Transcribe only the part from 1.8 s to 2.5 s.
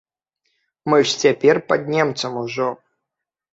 немцам